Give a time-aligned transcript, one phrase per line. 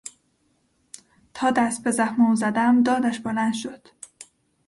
[1.33, 3.87] تا دست به زخم او زدم دادش بلند شد.